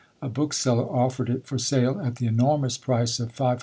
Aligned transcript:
A 0.19 0.29
bookseller 0.29 0.85
offered 0.89 1.29
it 1.29 1.45
for 1.45 1.59
sale 1.59 2.01
at 2.01 2.15
the 2.15 2.25
enormous 2.25 2.75
price 2.75 3.19
of 3.19 3.35
500_l. 3.35 3.59